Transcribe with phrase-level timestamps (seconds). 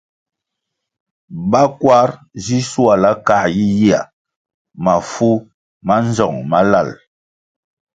[1.51, 2.09] Ba kwar
[2.43, 4.01] zi shuala kā yiyihya
[4.83, 5.29] mafu
[5.87, 6.89] manzong malal.